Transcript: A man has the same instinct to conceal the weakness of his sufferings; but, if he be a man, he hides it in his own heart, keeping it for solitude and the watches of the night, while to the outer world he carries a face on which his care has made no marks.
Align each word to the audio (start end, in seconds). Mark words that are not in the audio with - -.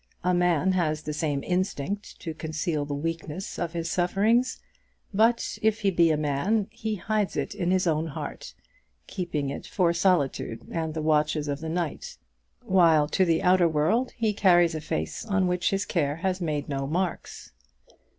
A 0.23 0.33
man 0.33 0.71
has 0.71 1.03
the 1.03 1.13
same 1.13 1.43
instinct 1.43 2.19
to 2.21 2.33
conceal 2.33 2.85
the 2.85 2.95
weakness 2.95 3.59
of 3.59 3.73
his 3.73 3.91
sufferings; 3.91 4.59
but, 5.13 5.59
if 5.61 5.81
he 5.81 5.91
be 5.91 6.09
a 6.09 6.17
man, 6.17 6.65
he 6.71 6.95
hides 6.95 7.37
it 7.37 7.53
in 7.53 7.69
his 7.69 7.85
own 7.85 8.07
heart, 8.07 8.55
keeping 9.05 9.51
it 9.51 9.67
for 9.67 9.93
solitude 9.93 10.67
and 10.71 10.95
the 10.95 11.03
watches 11.03 11.47
of 11.47 11.59
the 11.61 11.69
night, 11.69 12.17
while 12.63 13.07
to 13.09 13.23
the 13.25 13.43
outer 13.43 13.67
world 13.67 14.11
he 14.17 14.33
carries 14.33 14.73
a 14.73 14.81
face 14.81 15.23
on 15.23 15.45
which 15.45 15.69
his 15.69 15.85
care 15.85 16.15
has 16.15 16.41
made 16.41 16.67
no 16.67 16.87
marks. 16.87 17.51